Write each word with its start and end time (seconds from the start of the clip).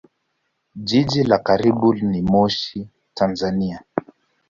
Jiji 0.75 1.23
la 1.23 1.37
karibu 1.39 1.93
ni 1.93 2.21
Moshi, 2.21 2.89
Tanzania. 3.13 3.83